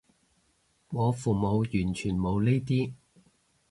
[0.89, 2.91] 我父母完全冇呢啲